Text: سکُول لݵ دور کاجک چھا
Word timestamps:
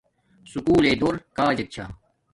سکُول 0.51 0.81
لݵ 0.83 0.93
دور 0.99 1.15
کاجک 1.37 1.67
چھا 1.73 1.85